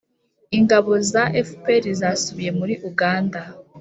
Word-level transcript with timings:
ingabo 0.57 0.91
za 1.11 1.23
fpr 1.47 1.85
zasubiye 2.01 2.51
muri 2.59 2.73
uganda, 2.89 3.41